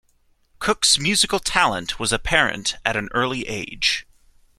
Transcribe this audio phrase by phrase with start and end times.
[0.57, 4.07] Cook's musical talent was apparent at an early age.